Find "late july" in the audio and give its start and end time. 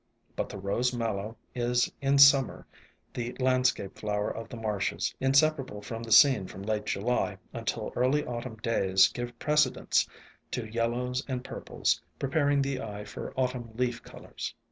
6.63-7.37